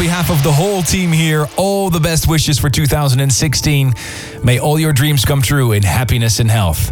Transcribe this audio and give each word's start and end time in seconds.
behalf 0.00 0.30
of 0.30 0.42
the 0.42 0.50
whole 0.50 0.82
team 0.82 1.12
here, 1.12 1.46
all 1.58 1.90
the 1.90 2.00
best 2.00 2.26
wishes 2.26 2.58
for 2.58 2.70
2016. 2.70 3.92
May 4.42 4.58
all 4.58 4.78
your 4.78 4.94
dreams 4.94 5.26
come 5.26 5.42
true 5.42 5.72
in 5.72 5.82
happiness 5.82 6.40
and 6.40 6.50
health. 6.50 6.90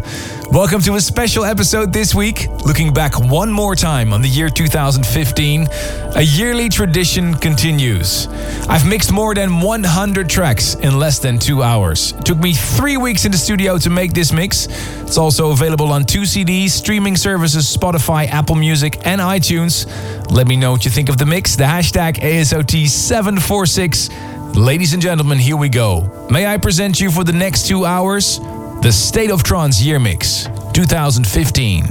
Welcome 0.53 0.83
to 0.83 0.95
a 0.97 1.01
special 1.01 1.47
episode 1.47 1.91
this 1.91 2.15
week, 2.15 2.49
looking 2.67 2.93
back 2.93 3.19
one 3.19 3.51
more 3.51 3.75
time 3.75 4.13
on 4.13 4.21
the 4.21 4.29
year 4.29 4.51
2015. 4.51 5.69
A 6.17 6.21
yearly 6.21 6.69
tradition 6.69 7.35
continues. 7.35 8.27
I've 8.69 8.87
mixed 8.87 9.11
more 9.13 9.35
than 9.35 9.63
100 9.63 10.29
tracks 10.29 10.75
in 10.75 10.99
less 10.99 11.19
than 11.19 11.39
two 11.39 11.63
hours. 11.63 12.13
It 12.13 12.27
took 12.27 12.37
me 12.39 12.53
three 12.53 12.99
weeks 12.99 13.25
in 13.25 13.33
the 13.33 13.39
studio 13.39 13.79
to 13.79 13.89
make 13.89 14.13
this 14.13 14.31
mix. 14.31 14.69
It's 15.01 15.17
also 15.17 15.53
available 15.53 15.91
on 15.91 16.05
two 16.05 16.21
CDs, 16.23 16.69
streaming 16.71 17.17
services 17.17 17.65
Spotify, 17.65 18.29
Apple 18.29 18.57
Music, 18.57 18.99
and 19.07 19.23
iTunes. 19.23 19.87
Let 20.31 20.47
me 20.47 20.57
know 20.57 20.73
what 20.73 20.85
you 20.85 20.91
think 20.91 21.09
of 21.09 21.17
the 21.17 21.25
mix. 21.25 21.57
The 21.57 21.65
hashtag 21.65 22.17
ASOT746. 22.17 24.55
Ladies 24.55 24.93
and 24.93 25.01
gentlemen, 25.01 25.39
here 25.39 25.57
we 25.57 25.71
go. 25.71 26.29
May 26.31 26.47
I 26.47 26.59
present 26.59 27.01
you 27.01 27.11
for 27.11 27.25
the 27.25 27.33
next 27.33 27.67
two 27.67 27.87
hours 27.87 28.39
the 28.83 28.93
State 28.93 29.31
of 29.31 29.43
Trance 29.43 29.81
Year 29.83 29.99
Mix 29.99 30.47
2015. 30.75 31.85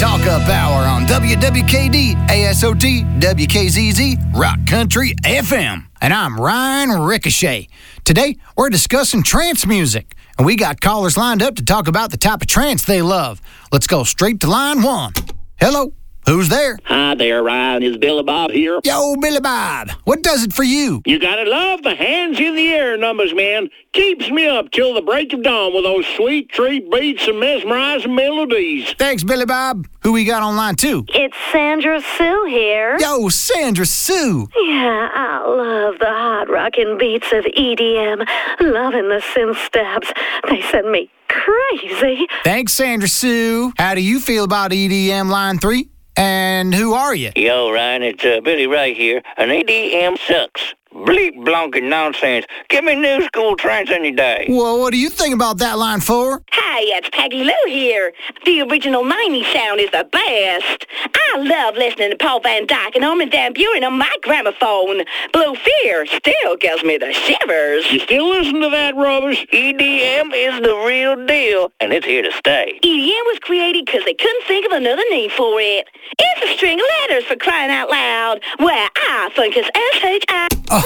Talk 0.00 0.22
Up 0.22 0.48
Hour 0.48 0.88
on 0.88 1.02
WWKD, 1.02 2.14
ASOT, 2.28 3.20
WKZZ, 3.20 4.32
Rock 4.34 4.58
Country 4.66 5.14
FM. 5.16 5.88
And 6.00 6.14
I'm 6.14 6.40
Ryan 6.40 7.02
Ricochet. 7.02 7.68
Today, 8.02 8.38
we're 8.56 8.70
discussing 8.70 9.22
trance 9.22 9.66
music, 9.66 10.14
and 10.38 10.46
we 10.46 10.56
got 10.56 10.80
callers 10.80 11.18
lined 11.18 11.42
up 11.42 11.56
to 11.56 11.64
talk 11.66 11.86
about 11.86 12.12
the 12.12 12.16
type 12.16 12.40
of 12.40 12.46
trance 12.46 12.82
they 12.82 13.02
love. 13.02 13.42
Let's 13.72 13.86
go 13.86 14.04
straight 14.04 14.40
to 14.40 14.48
line 14.48 14.80
one. 14.80 15.12
Hello, 15.60 15.92
who's 16.30 16.48
there? 16.48 16.78
Hi 16.84 17.16
there, 17.16 17.42
Ryan. 17.42 17.82
Is 17.82 17.96
Billy 17.96 18.22
Bob 18.22 18.52
here? 18.52 18.78
Yo, 18.84 19.16
Billy 19.20 19.40
Bob, 19.40 19.90
what 20.04 20.22
does 20.22 20.44
it 20.44 20.52
for 20.52 20.62
you? 20.62 21.02
You 21.04 21.18
gotta 21.18 21.48
love 21.48 21.82
the 21.82 21.96
hands 21.96 22.38
in 22.38 22.54
the 22.54 22.68
air 22.68 22.96
numbers, 22.96 23.34
man. 23.34 23.68
Keeps 23.92 24.30
me 24.30 24.46
up 24.46 24.70
till 24.70 24.94
the 24.94 25.02
break 25.02 25.32
of 25.32 25.42
dawn 25.42 25.74
with 25.74 25.82
those 25.82 26.06
sweet 26.16 26.48
treat 26.50 26.88
beats 26.90 27.26
and 27.26 27.40
mesmerizing 27.40 28.14
melodies. 28.14 28.94
Thanks, 28.96 29.24
Billy 29.24 29.44
Bob. 29.44 29.88
Who 30.02 30.12
we 30.12 30.24
got 30.24 30.44
online 30.44 30.76
too? 30.76 31.04
It's 31.08 31.36
Sandra 31.50 32.00
Sue 32.00 32.46
here. 32.48 32.96
Yo, 33.00 33.28
Sandra 33.28 33.84
Sue. 33.84 34.48
Yeah, 34.56 35.08
I 35.12 35.44
love 35.48 35.98
the 35.98 36.06
hot 36.06 36.48
rockin' 36.48 36.96
beats 36.96 37.32
of 37.32 37.44
EDM. 37.44 38.24
Loving 38.60 39.08
the 39.08 39.20
synth 39.34 39.56
stabs. 39.66 40.12
They 40.48 40.62
send 40.62 40.92
me 40.92 41.10
crazy. 41.28 42.28
Thanks, 42.44 42.72
Sandra 42.72 43.08
Sue. 43.08 43.72
How 43.78 43.94
do 43.96 44.00
you 44.00 44.20
feel 44.20 44.44
about 44.44 44.70
EDM 44.70 45.28
line 45.28 45.58
three? 45.58 45.88
And 46.20 46.74
who 46.74 46.92
are 46.92 47.14
you? 47.14 47.30
Yo, 47.34 47.72
Ryan, 47.72 48.02
it's 48.02 48.22
uh, 48.22 48.42
Billy 48.42 48.66
Ray 48.66 48.92
here. 48.92 49.22
An 49.38 49.48
EDM 49.48 50.18
sucks. 50.18 50.74
Bleep 50.94 51.44
blonking 51.44 51.88
nonsense. 51.88 52.46
Give 52.68 52.82
me 52.82 52.96
new 52.96 53.22
school 53.22 53.54
trance 53.56 53.90
any 53.90 54.10
day. 54.10 54.46
Well, 54.48 54.80
what 54.80 54.90
do 54.92 54.98
you 54.98 55.08
think 55.08 55.32
about 55.32 55.58
that 55.58 55.78
line 55.78 56.00
four? 56.00 56.42
Hi, 56.50 56.80
it's 56.98 57.08
Peggy 57.12 57.44
Lou 57.44 57.52
here. 57.68 58.12
The 58.44 58.62
original 58.62 59.04
90s 59.04 59.52
sound 59.52 59.78
is 59.78 59.90
the 59.92 60.08
best. 60.10 60.86
I 61.14 61.38
love 61.38 61.76
listening 61.76 62.10
to 62.10 62.16
Paul 62.16 62.40
Van 62.40 62.66
Dyk 62.66 62.96
and 62.96 63.04
Armin 63.04 63.30
Van 63.30 63.54
Buuren 63.54 63.86
on 63.86 63.98
my 63.98 64.12
gramophone. 64.22 65.04
Blue 65.32 65.54
Fear 65.54 66.06
still 66.06 66.56
gives 66.58 66.82
me 66.82 66.98
the 66.98 67.12
shivers. 67.12 67.90
You 67.92 68.00
still 68.00 68.28
listen 68.28 68.60
to 68.60 68.68
that 68.70 68.96
rubbish? 68.96 69.46
EDM 69.52 70.32
is 70.34 70.60
the 70.60 70.74
real 70.84 71.14
deal, 71.24 71.70
and 71.78 71.92
it's 71.92 72.06
here 72.06 72.22
to 72.22 72.32
stay. 72.32 72.80
EDM 72.82 73.24
was 73.30 73.38
created 73.42 73.86
because 73.86 74.04
they 74.04 74.14
couldn't 74.14 74.44
think 74.46 74.66
of 74.66 74.72
another 74.72 75.04
name 75.10 75.30
for 75.30 75.60
it. 75.60 75.86
It's 76.18 76.50
a 76.50 76.56
string 76.56 76.80
of 76.80 76.86
letters 77.02 77.24
for 77.24 77.36
crying 77.36 77.70
out 77.70 77.90
loud, 77.90 78.42
where 78.58 78.88
I 78.96 79.30
think 79.36 79.54
it's 79.56 79.68
S-H-I. 79.94 80.48
Oh, 80.72 80.79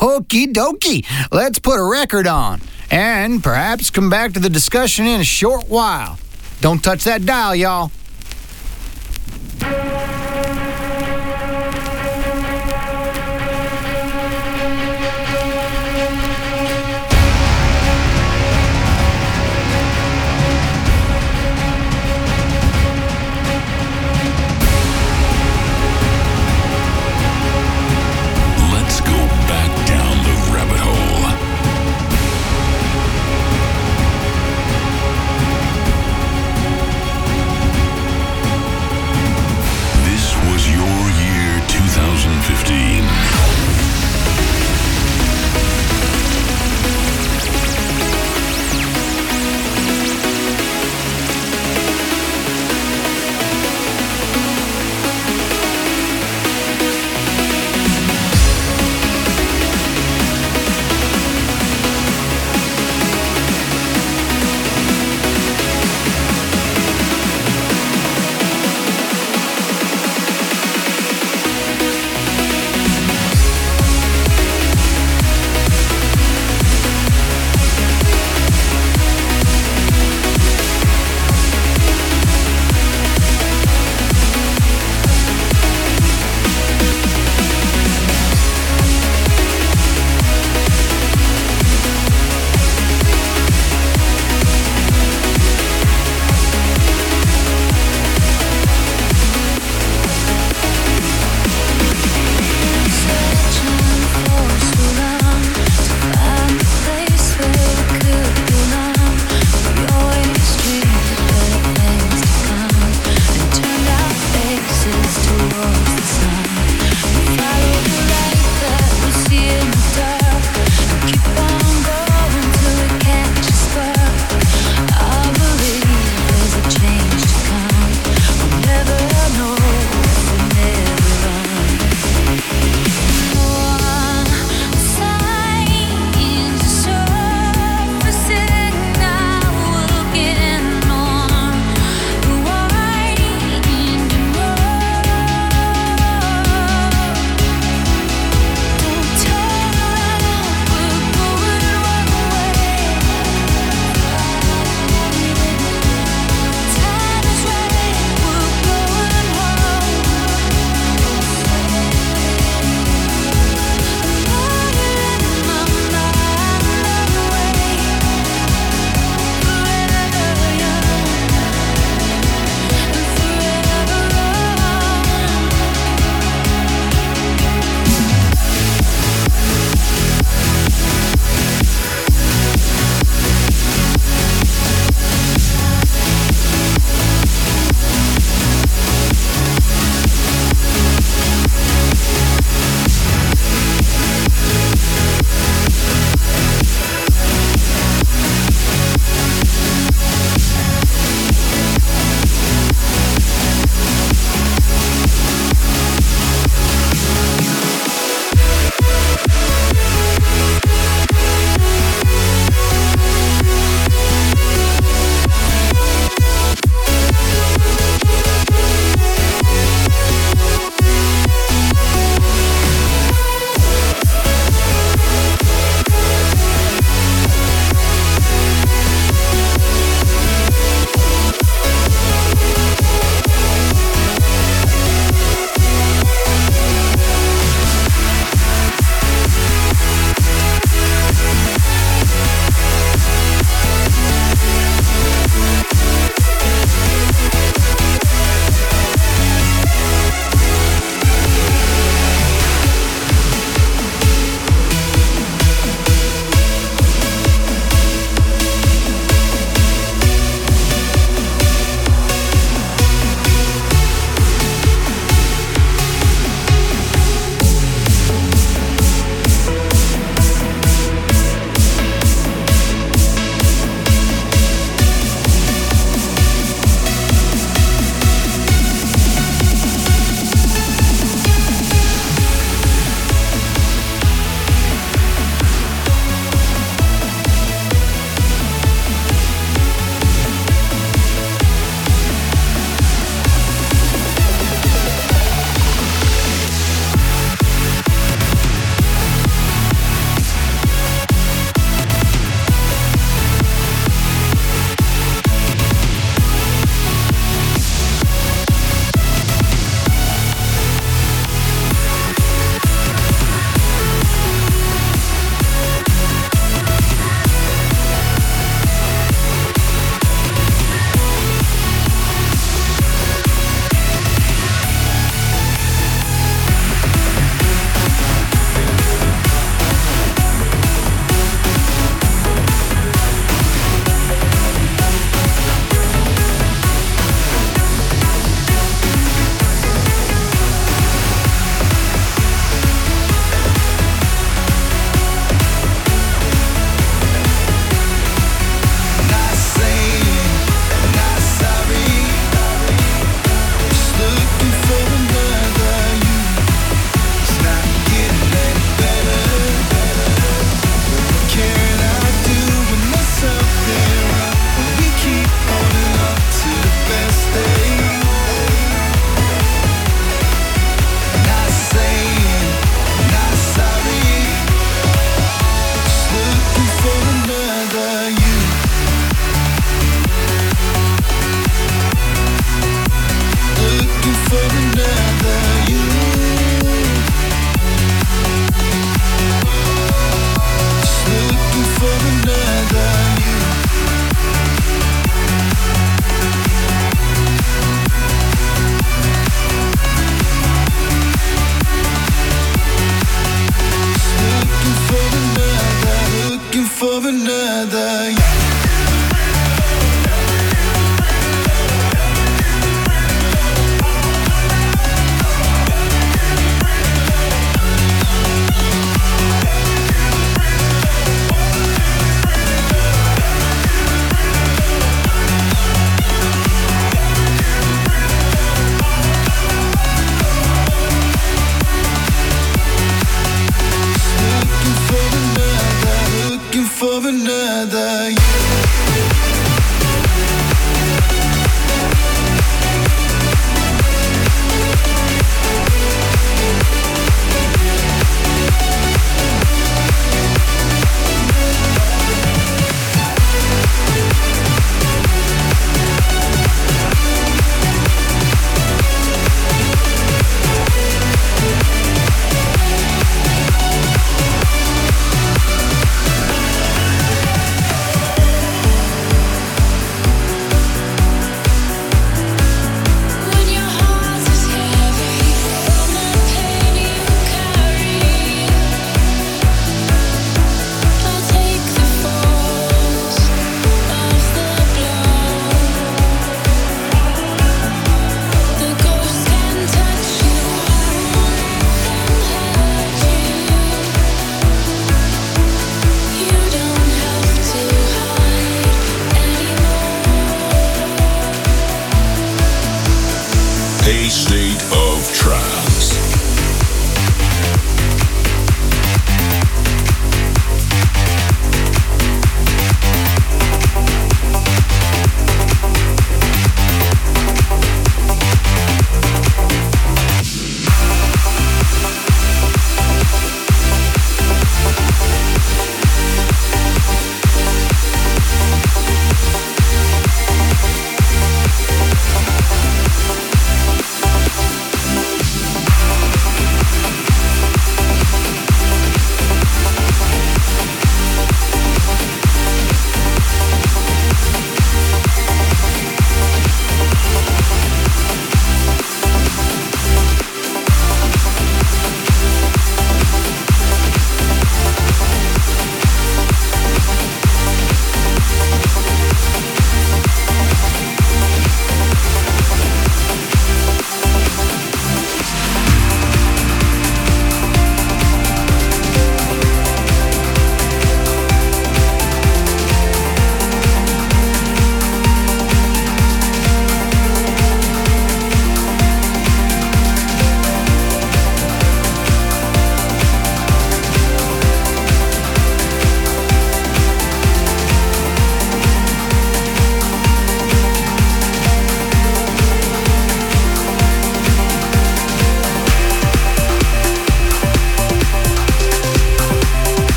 okie 0.00 0.52
dokie. 0.52 1.04
Let's 1.32 1.58
put 1.58 1.78
a 1.78 1.84
record 1.84 2.26
on 2.26 2.60
and 2.90 3.42
perhaps 3.42 3.90
come 3.90 4.10
back 4.10 4.32
to 4.32 4.40
the 4.40 4.50
discussion 4.50 5.06
in 5.06 5.20
a 5.20 5.24
short 5.24 5.68
while. 5.68 6.18
Don't 6.60 6.82
touch 6.82 7.04
that 7.04 7.24
dial, 7.24 7.54
y'all. 7.54 7.90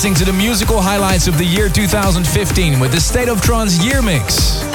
Listening 0.00 0.14
to 0.14 0.24
the 0.24 0.32
musical 0.32 0.80
highlights 0.80 1.28
of 1.28 1.36
the 1.36 1.44
year 1.44 1.68
2015 1.68 2.80
with 2.80 2.90
the 2.90 2.98
State 2.98 3.28
of 3.28 3.42
Trance 3.42 3.84
Year 3.84 4.00
Mix. 4.00 4.69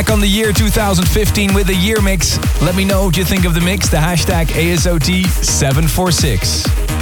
Back 0.00 0.10
on 0.10 0.18
the 0.18 0.26
year 0.26 0.50
2015 0.50 1.52
with 1.52 1.68
a 1.68 1.74
year 1.74 2.00
mix, 2.00 2.38
let 2.62 2.74
me 2.74 2.86
know 2.86 3.04
what 3.04 3.18
you 3.18 3.24
think 3.24 3.44
of 3.44 3.52
the 3.52 3.60
mix. 3.60 3.90
The 3.90 3.98
hashtag 3.98 4.46
ASOT746. 4.46 6.99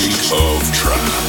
State 0.00 0.32
of 0.32 0.72
trance. 0.72 1.23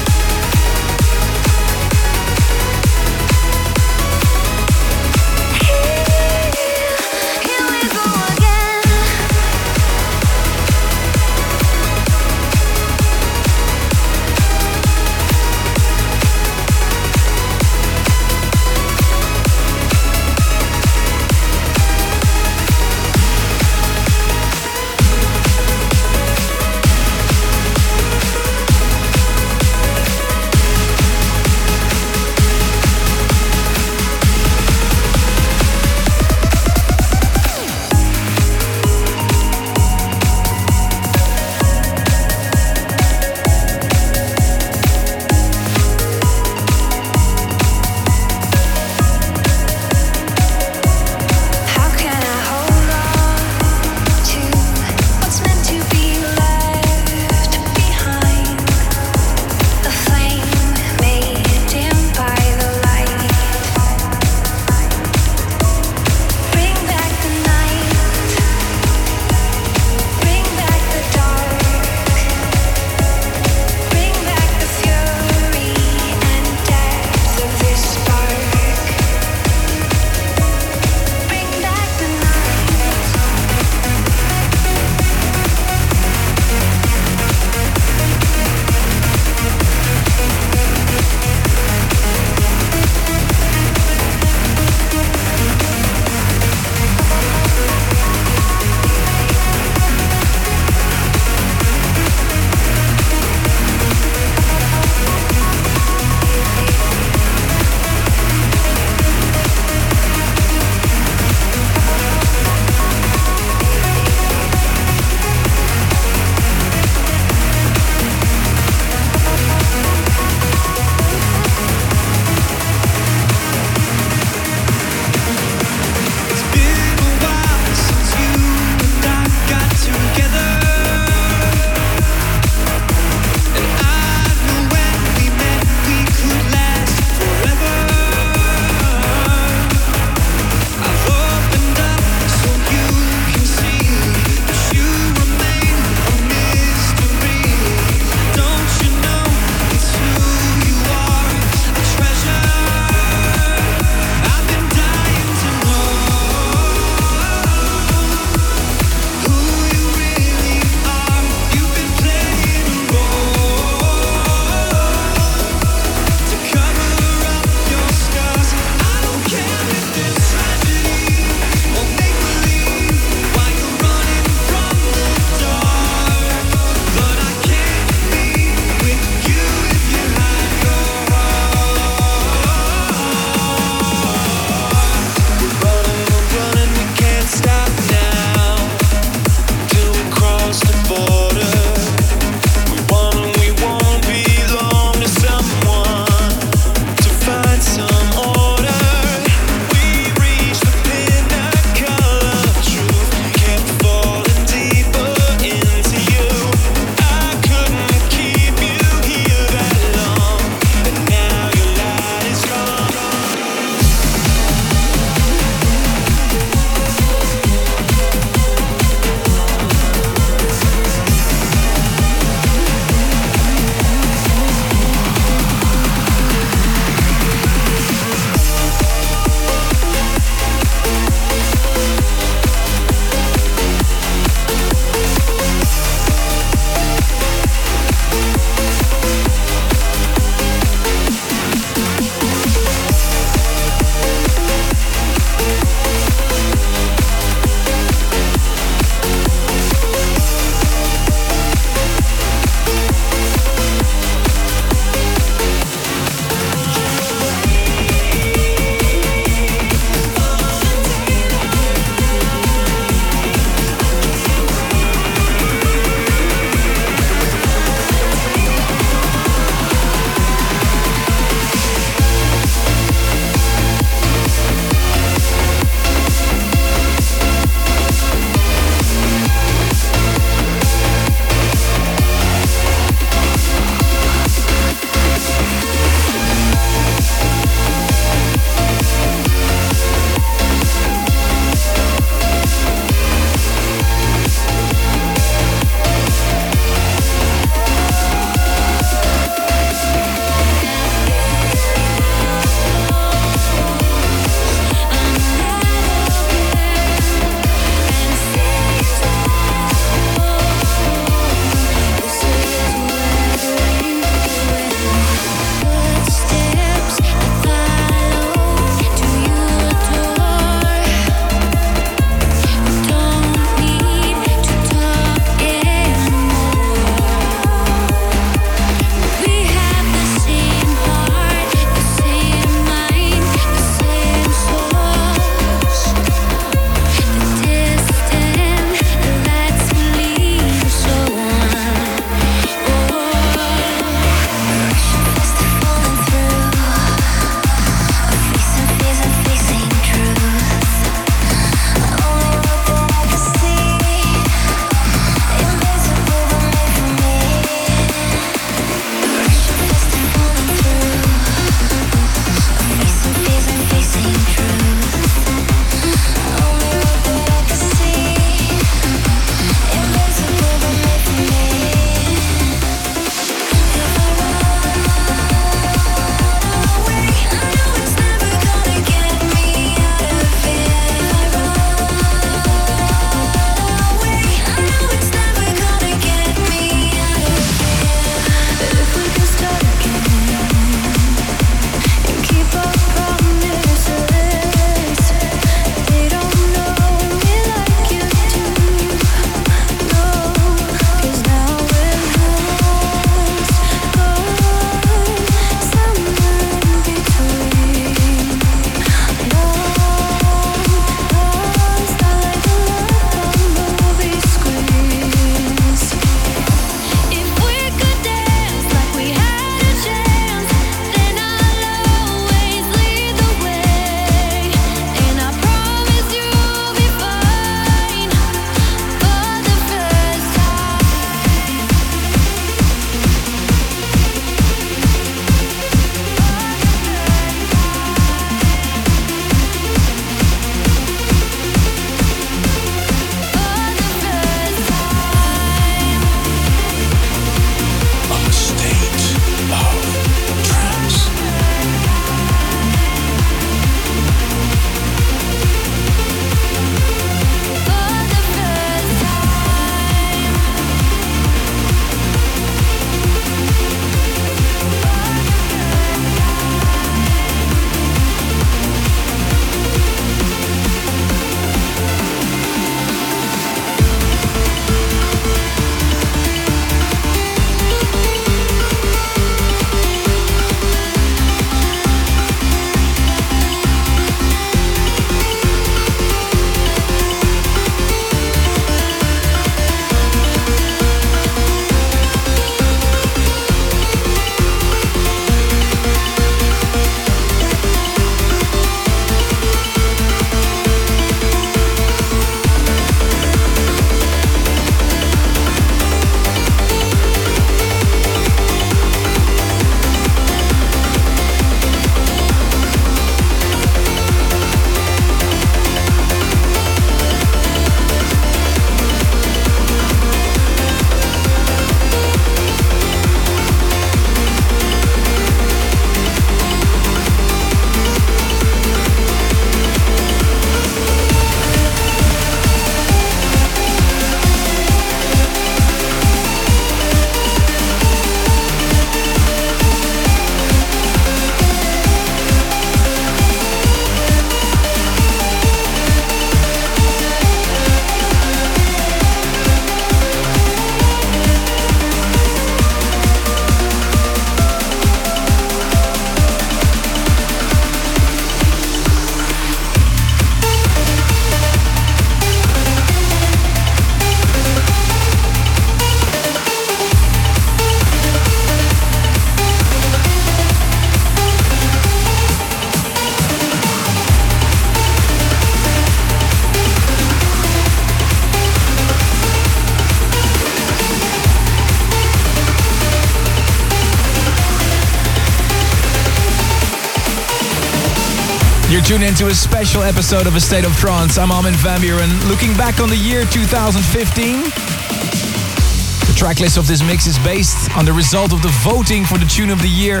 Tuned 588.96 589.08
into 589.10 589.26
a 589.26 589.34
special 589.34 589.82
episode 589.82 590.26
of 590.26 590.36
A 590.36 590.40
State 590.40 590.64
of 590.64 590.74
Trance. 590.78 591.18
I'm 591.18 591.30
Armin 591.30 591.52
van 591.56 591.80
Buuren. 591.80 592.28
Looking 592.30 592.56
back 592.56 592.80
on 592.80 592.88
the 592.88 592.96
year 592.96 593.26
2015. 593.26 594.40
The 594.40 596.14
track 596.16 596.40
list 596.40 596.56
of 596.56 596.66
this 596.66 596.82
mix 596.82 597.06
is 597.06 597.18
based 597.18 597.70
on 597.76 597.84
the 597.84 597.92
result 597.92 598.32
of 598.32 598.40
the 598.40 598.48
voting 598.64 599.04
for 599.04 599.18
the 599.18 599.26
tune 599.26 599.50
of 599.50 599.60
the 599.60 599.68
year. 599.68 600.00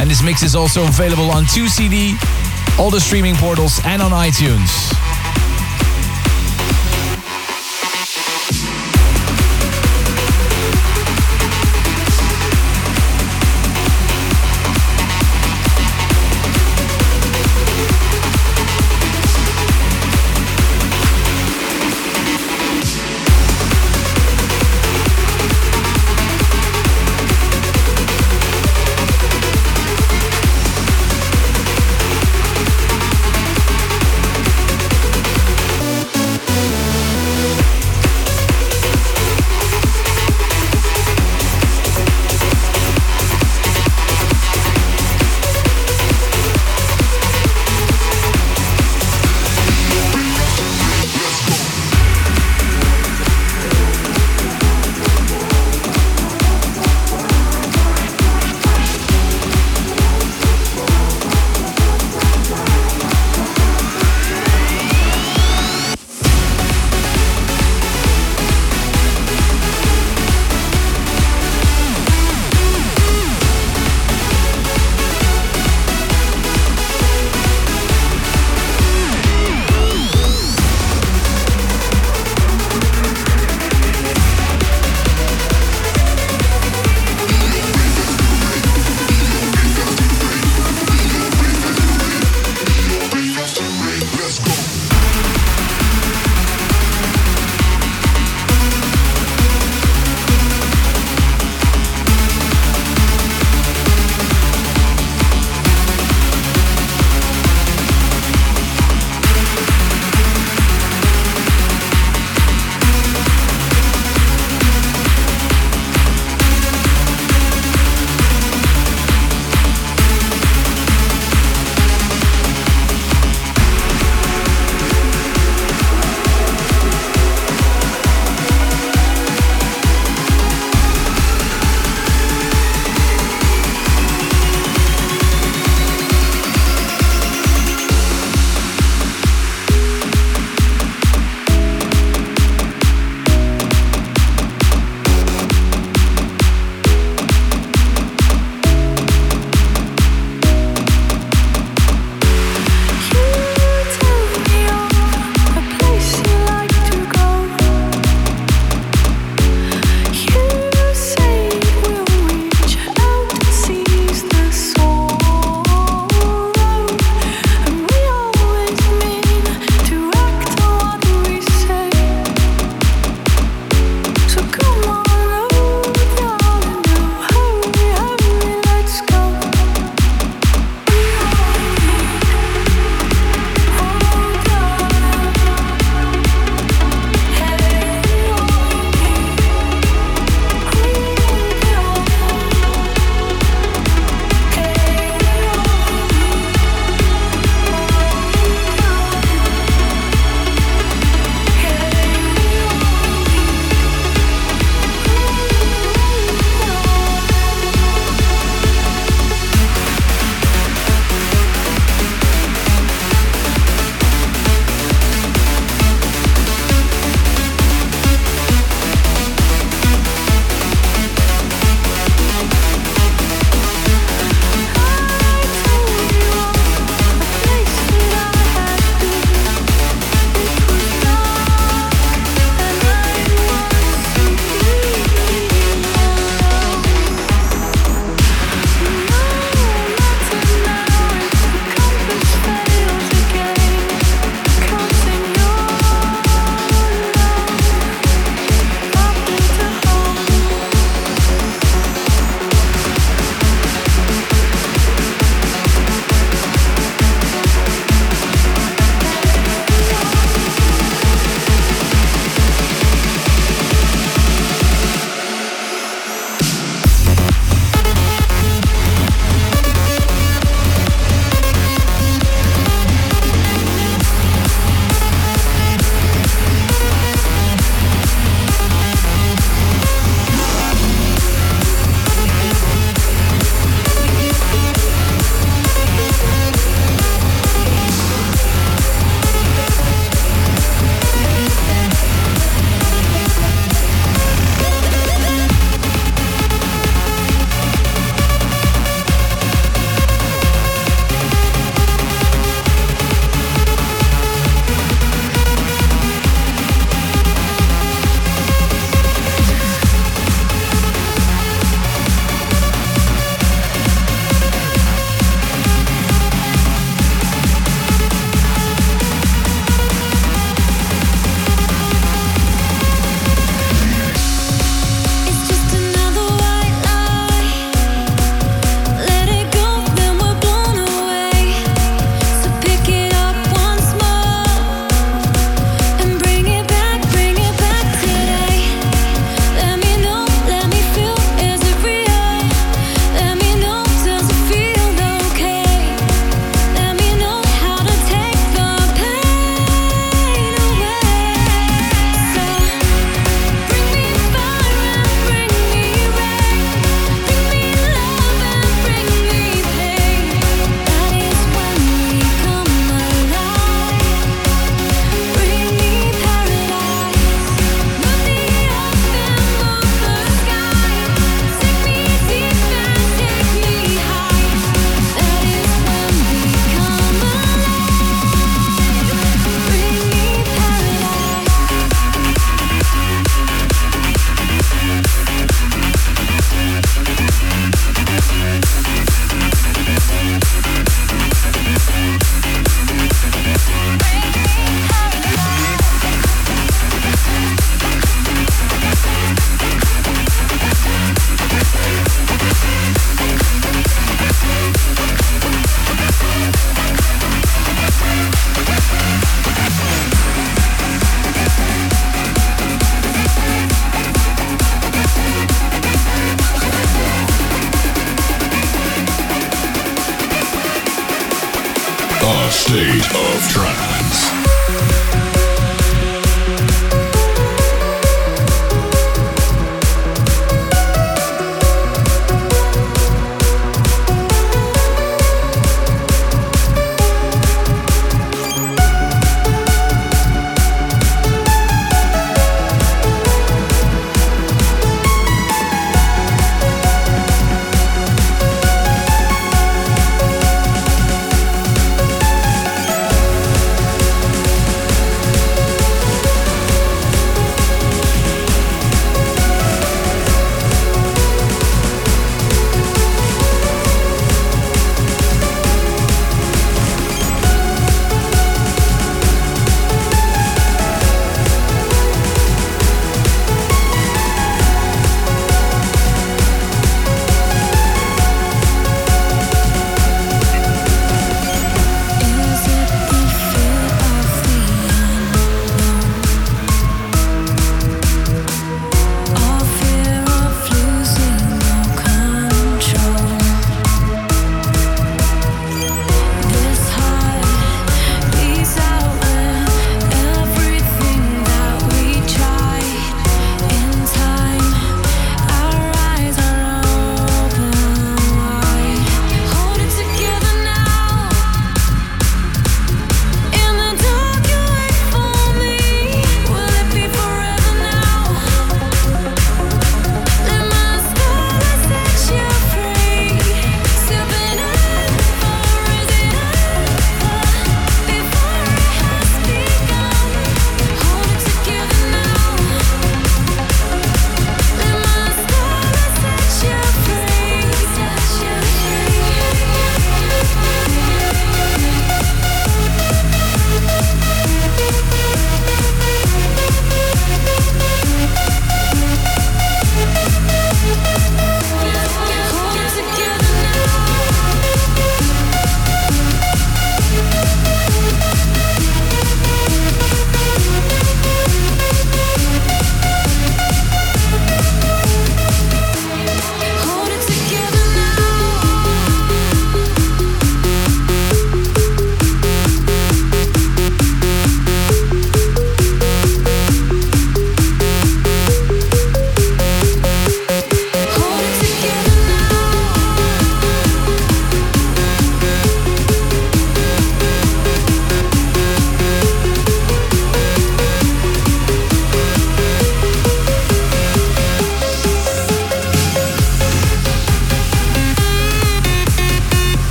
And 0.00 0.10
this 0.10 0.22
mix 0.22 0.42
is 0.42 0.54
also 0.54 0.84
available 0.84 1.30
on 1.30 1.44
2CD, 1.44 2.16
all 2.78 2.88
the 2.88 3.00
streaming 3.00 3.34
portals, 3.34 3.82
and 3.84 4.00
on 4.00 4.12
iTunes. 4.12 4.99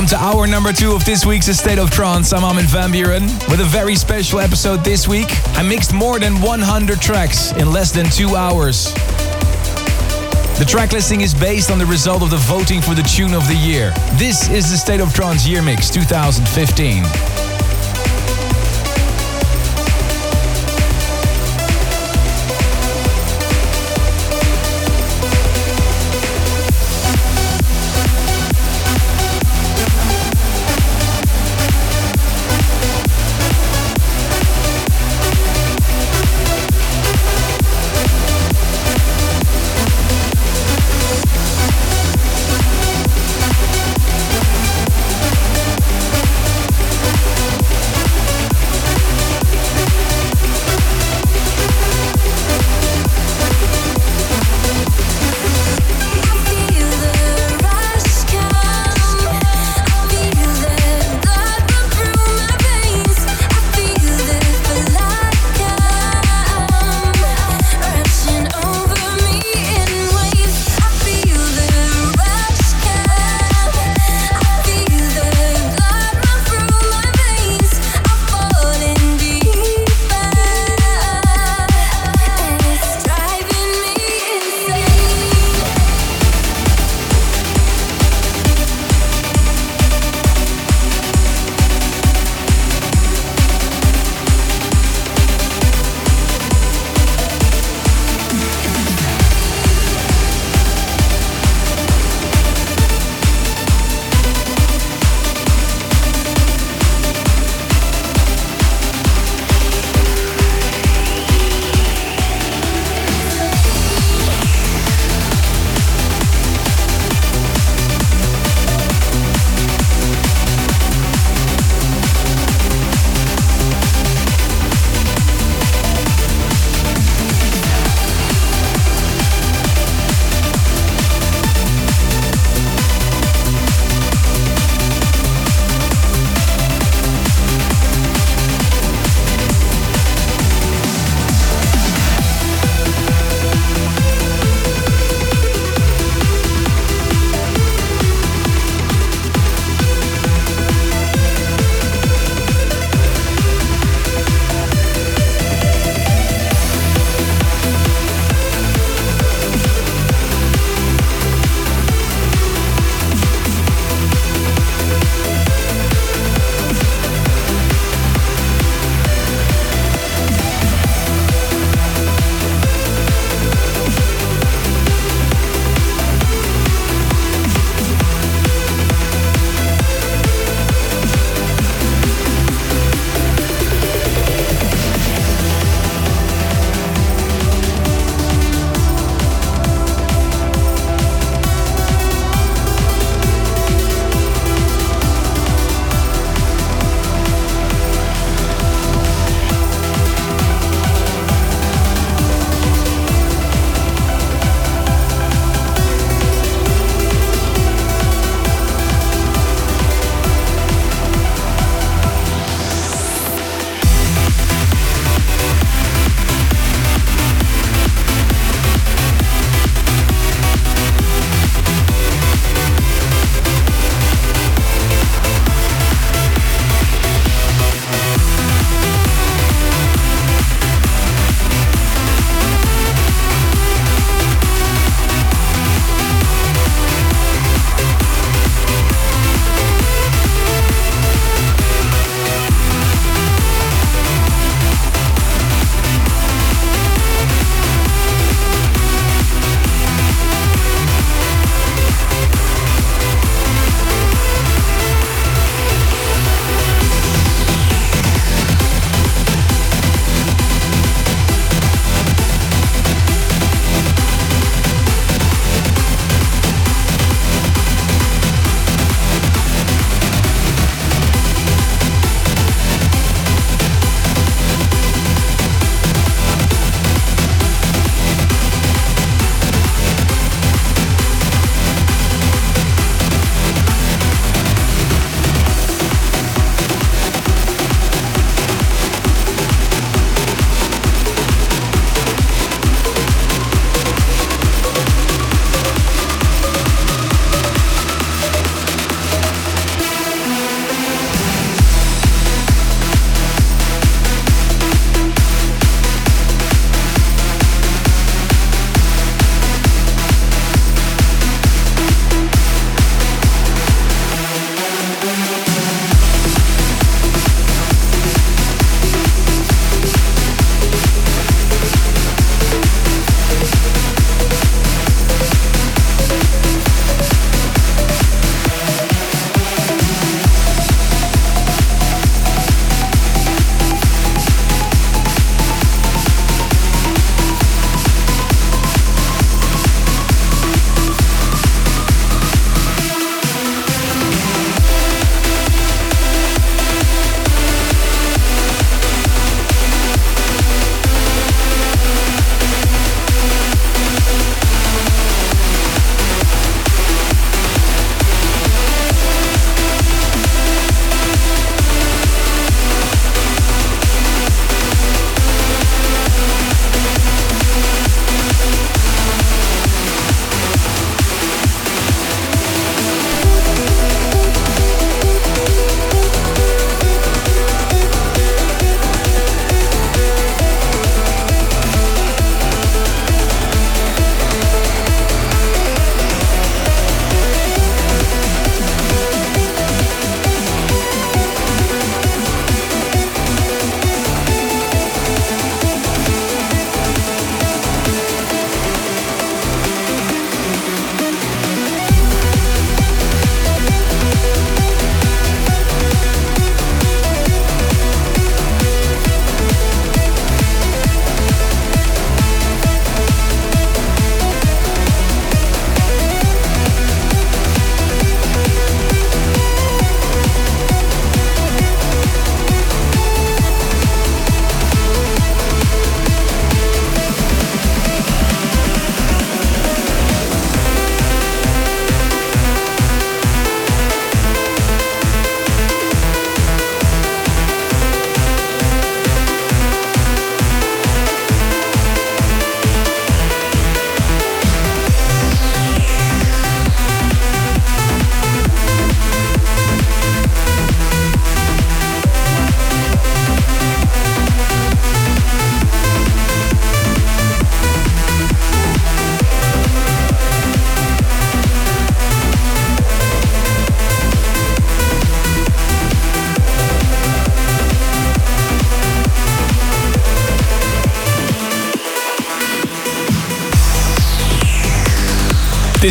Welcome 0.00 0.18
to 0.18 0.24
hour 0.24 0.46
number 0.46 0.72
two 0.72 0.92
of 0.92 1.04
this 1.04 1.26
week's 1.26 1.44
State 1.48 1.78
of 1.78 1.90
Trance. 1.90 2.32
I'm 2.32 2.42
Armin 2.42 2.64
van 2.64 2.90
Buuren 2.90 3.24
with 3.50 3.60
a 3.60 3.66
very 3.66 3.94
special 3.94 4.40
episode 4.40 4.82
this 4.82 5.06
week. 5.06 5.28
I 5.58 5.62
mixed 5.62 5.92
more 5.92 6.18
than 6.18 6.40
100 6.40 7.02
tracks 7.02 7.52
in 7.52 7.70
less 7.70 7.90
than 7.92 8.08
two 8.08 8.34
hours. 8.34 8.94
The 10.58 10.64
track 10.66 10.92
listing 10.92 11.20
is 11.20 11.34
based 11.34 11.70
on 11.70 11.78
the 11.78 11.84
result 11.84 12.22
of 12.22 12.30
the 12.30 12.38
voting 12.38 12.80
for 12.80 12.94
the 12.94 13.02
tune 13.02 13.34
of 13.34 13.46
the 13.46 13.56
year. 13.56 13.92
This 14.14 14.48
is 14.48 14.70
the 14.70 14.78
State 14.78 15.00
of 15.00 15.12
Trance 15.12 15.46
Year 15.46 15.60
Mix 15.60 15.90
2015. 15.90 17.39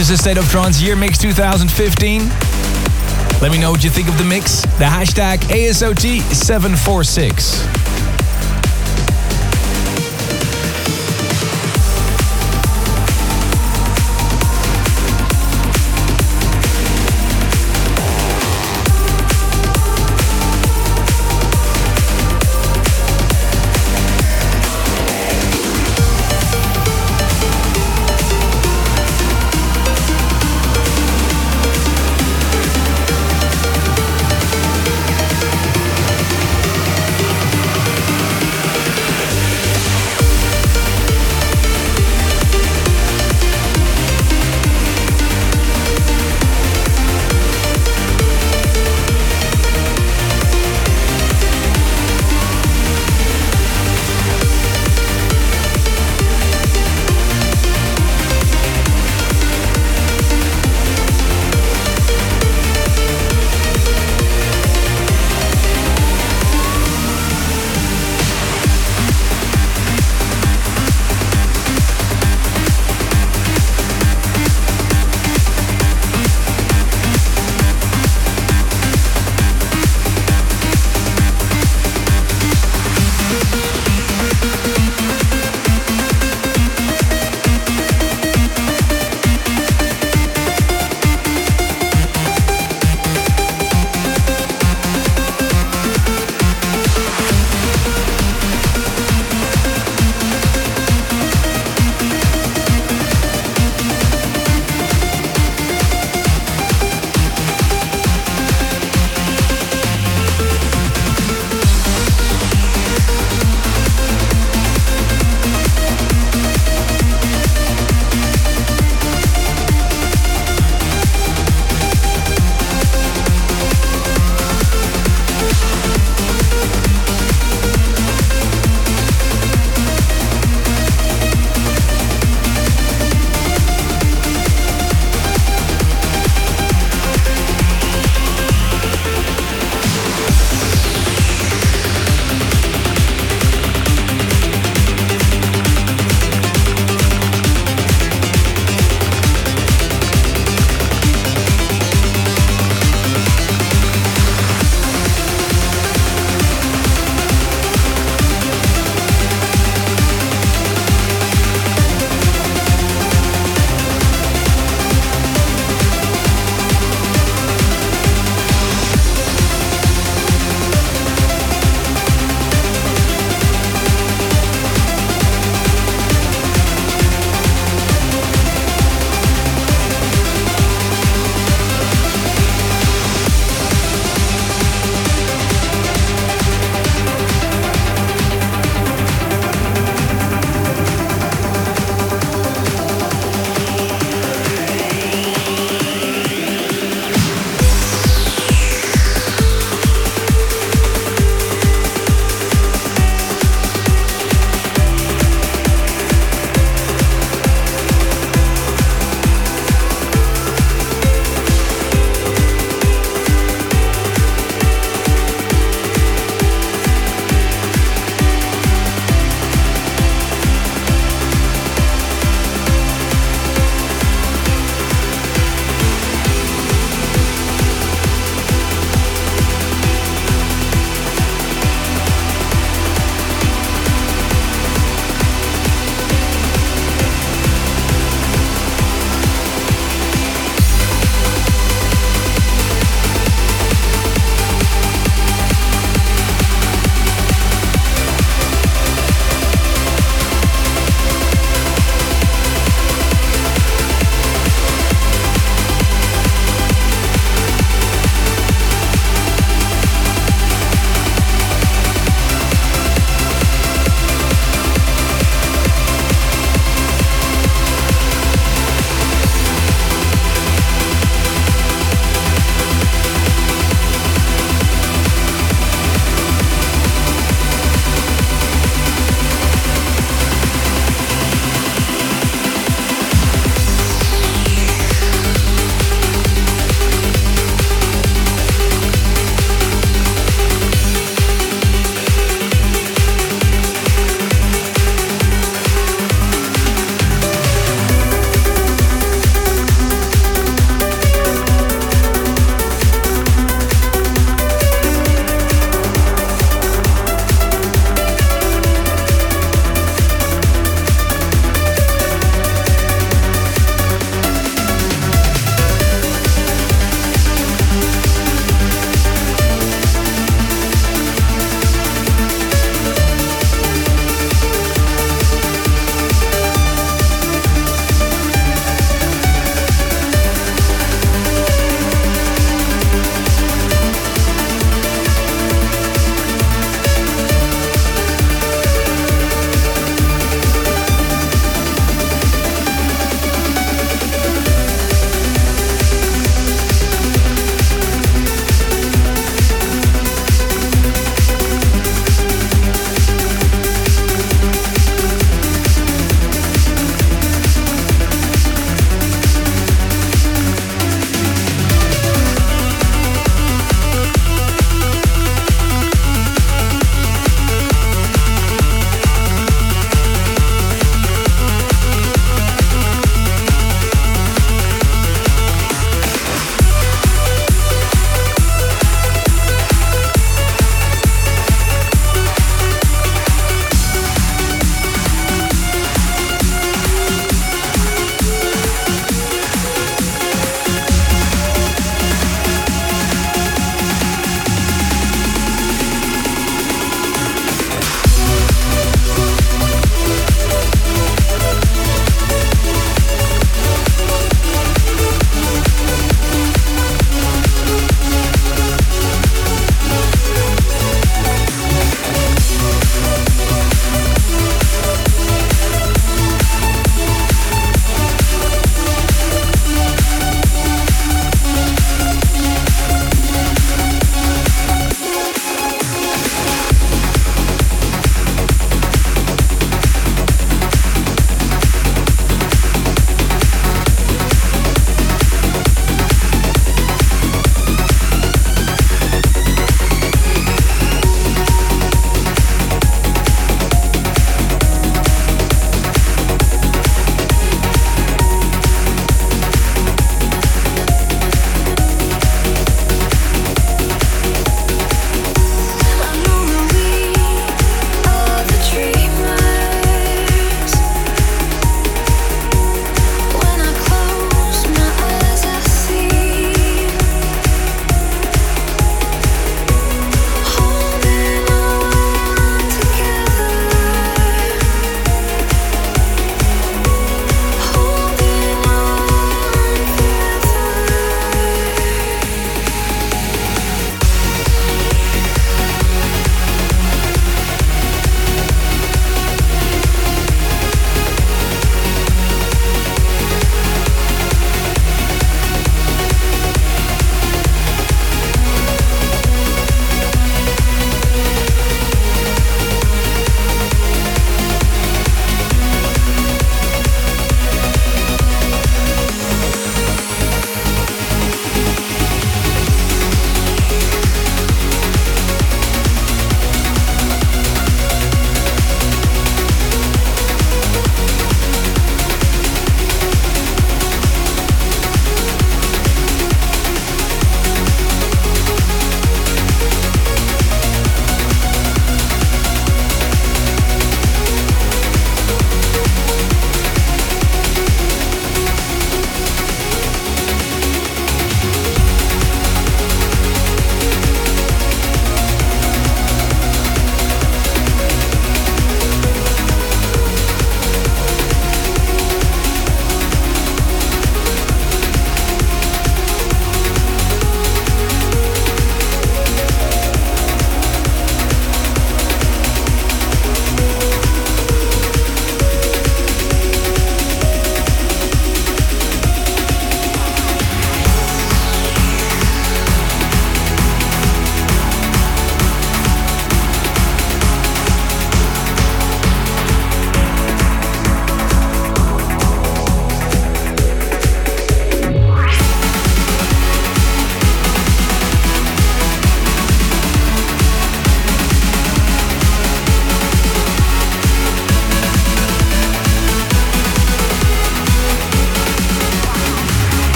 Is 0.00 0.08
a 0.08 0.16
State 0.16 0.38
of 0.38 0.48
Trance 0.48 0.80
Year 0.80 0.96
Mix 0.96 1.18
2015. 1.18 2.26
Let 3.42 3.52
me 3.52 3.58
know 3.58 3.70
what 3.70 3.84
you 3.84 3.90
think 3.90 4.08
of 4.08 4.16
the 4.16 4.24
mix. 4.24 4.62
The 4.62 4.84
hashtag 4.84 5.40
ASOT746. 5.40 7.79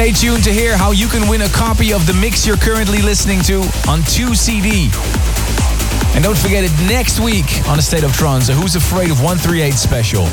Stay 0.00 0.12
tuned 0.12 0.44
to 0.44 0.50
hear 0.50 0.78
how 0.78 0.92
you 0.92 1.08
can 1.08 1.28
win 1.28 1.42
a 1.42 1.48
copy 1.50 1.92
of 1.92 2.06
the 2.06 2.14
mix 2.14 2.46
you're 2.46 2.56
currently 2.56 3.02
listening 3.02 3.42
to 3.42 3.56
on 3.86 4.02
2 4.04 4.34
CD. 4.34 4.88
And 6.14 6.24
don't 6.24 6.38
forget 6.38 6.64
it 6.64 6.72
next 6.88 7.20
week 7.20 7.44
on 7.68 7.78
A 7.78 7.82
State 7.82 8.02
of 8.02 8.12
Trance, 8.14 8.48
a 8.48 8.54
Who's 8.54 8.76
Afraid 8.76 9.10
of 9.10 9.20
138 9.20 9.74
special. 9.74 10.26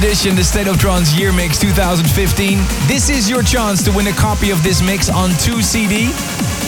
Tradition, 0.00 0.36
the 0.36 0.44
State 0.44 0.68
of 0.68 0.78
Trance 0.78 1.16
Year 1.16 1.32
Mix 1.32 1.58
2015. 1.58 2.58
This 2.86 3.08
is 3.08 3.30
your 3.30 3.42
chance 3.42 3.82
to 3.82 3.90
win 3.90 4.06
a 4.08 4.12
copy 4.12 4.50
of 4.50 4.62
this 4.62 4.82
mix 4.82 5.08
on 5.08 5.30
2 5.38 5.62
CD. 5.62 6.12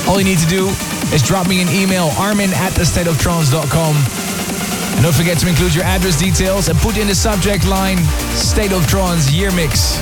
All 0.09 0.19
you 0.19 0.25
need 0.25 0.39
to 0.39 0.47
do 0.47 0.69
is 1.13 1.23
drop 1.23 1.47
me 1.47 1.61
an 1.61 1.69
email, 1.69 2.09
armin 2.17 2.51
at 2.55 2.73
thestateoftrance.com. 2.73 3.97
And 4.95 5.03
don't 5.03 5.15
forget 5.15 5.37
to 5.41 5.49
include 5.49 5.75
your 5.75 5.85
address 5.85 6.19
details 6.19 6.71
and 6.71 6.79
put 6.79 6.97
in 6.97 7.07
the 7.07 7.15
subject 7.15 7.67
line 7.67 7.99
State 8.33 8.73
of 8.73 8.87
Trance 8.87 9.31
Year 9.31 9.53
Mix. 9.53 9.99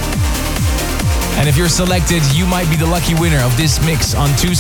And 1.35 1.49
if 1.49 1.57
you're 1.57 1.69
selected, 1.69 2.23
you 2.33 2.47
might 2.47 2.71
be 2.71 2.77
the 2.77 2.87
lucky 2.87 3.15
winner 3.15 3.43
of 3.43 3.57
this 3.57 3.85
mix 3.85 4.15
on 4.15 4.29
2 4.37 4.55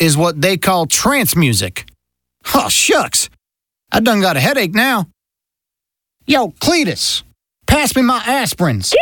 is 0.00 0.16
what 0.16 0.40
they 0.40 0.56
call 0.56 0.86
trance 0.86 1.36
music. 1.36 1.86
Oh, 2.54 2.68
shucks. 2.68 3.28
I 3.92 4.00
done 4.00 4.20
got 4.20 4.36
a 4.36 4.40
headache 4.40 4.74
now. 4.74 5.06
Yo, 6.26 6.48
Cletus, 6.48 7.22
pass 7.66 7.94
me 7.94 8.02
my 8.02 8.20
aspirins. 8.20 8.92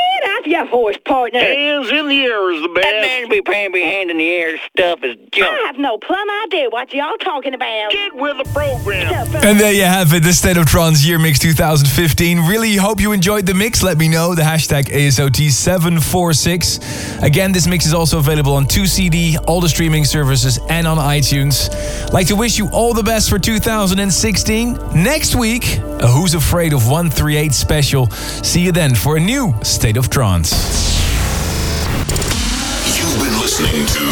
Get 0.59 0.65
off 0.65 0.73
your 0.73 0.81
horse, 0.81 0.99
partner. 1.05 1.39
Hands 1.39 1.89
in 1.91 2.09
the 2.09 2.23
air 2.23 2.51
is 2.53 2.63
the 2.63 2.69
best. 2.69 2.85
That 2.85 3.03
namby-pamby 3.03 3.81
hand 3.81 4.11
in 4.11 4.19
the 4.19 4.29
air 4.29 4.59
stuff 4.73 5.05
is 5.05 5.15
junk. 5.31 5.53
I 5.53 5.67
have 5.67 5.79
no 5.79 5.99
plum 5.99 6.29
idea 6.47 6.69
what 6.71 6.93
y'all 6.93 7.17
talking 7.19 7.55
about. 7.55 7.93
Get 7.93 8.13
with 8.15 8.39
the 8.39 8.45
program. 8.53 9.29
And 9.45 9.61
there 9.61 9.73
you 9.73 9.85
have 9.85 10.13
it, 10.13 10.25
the 10.25 10.33
State 10.33 10.57
of 10.57 10.67
Trance 10.67 11.07
Year 11.07 11.17
Mix 11.19 11.39
2015. 11.39 12.49
Really 12.49 12.75
hope 12.77 13.01
you 13.01 13.13
enjoyed 13.13 13.47
the 13.47 13.55
mix. 13.55 13.85
Let 13.85 13.99
me 13.99 14.09
know. 14.09 14.35
The 14.35 14.43
hashtag 14.43 14.87
ASOT746. 14.87 17.23
Again, 17.23 17.53
this 17.53 17.69
mix 17.69 17.87
is 17.87 17.95
also 17.95 18.19
available 18.19 18.55
on 18.55 18.67
2CD, 18.67 19.37
all 19.47 19.61
the 19.61 19.69
streaming 19.69 20.05
services, 20.05 20.59
and 20.69 20.89
on 20.89 20.99
iTunes. 20.99 21.71
Like 22.13 22.27
to 22.29 22.37
wish 22.37 22.59
you 22.59 22.69
all 22.71 22.95
the 22.95 23.05
best 23.05 23.29
for 23.31 23.39
2016. 23.39 24.79
Next 24.95 25.37
week, 25.37 25.79
a 25.79 26.09
Who's 26.09 26.35
Afraid 26.35 26.73
of 26.73 26.89
138 26.89 27.53
special. 27.53 28.09
See 28.11 28.63
you 28.63 28.73
then 28.73 28.95
for 28.95 29.17
a 29.17 29.21
new 29.21 29.55
State 29.63 29.97
of 29.97 30.11
Trance. 30.11 30.48
You've 32.97 33.19
been 33.21 33.39
listening 33.41 33.87
to 33.87 34.05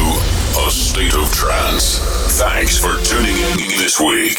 A 0.66 0.70
State 0.70 1.14
of 1.14 1.32
Trance. 1.32 1.98
Thanks 2.38 2.76
for 2.76 3.00
tuning 3.02 3.36
in 3.36 3.56
this 3.78 4.00
week. 4.00 4.38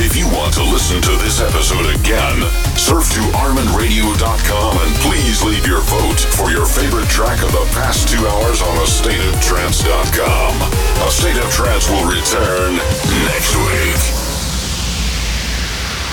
If 0.00 0.16
you 0.16 0.28
want 0.28 0.54
to 0.54 0.62
listen 0.62 1.02
to 1.02 1.10
this 1.18 1.40
episode 1.40 1.86
again, 1.86 2.42
surf 2.76 3.10
to 3.14 3.20
ArminRadio.com 3.34 4.78
and 4.78 4.94
please 5.02 5.42
leave 5.42 5.66
your 5.66 5.80
vote 5.82 6.20
for 6.20 6.50
your 6.50 6.66
favorite 6.66 7.08
track 7.08 7.42
of 7.42 7.50
the 7.52 7.66
past 7.72 8.08
two 8.08 8.24
hours 8.28 8.62
on 8.62 8.76
AstateOfTrance.com. 8.78 10.54
A 11.06 11.10
State 11.10 11.38
of 11.38 11.50
Trance 11.50 11.88
will 11.90 12.06
return 12.06 12.76
next 13.26 13.56
week. 13.56 14.17